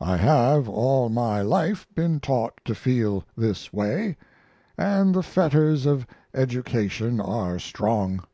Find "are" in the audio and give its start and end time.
7.20-7.58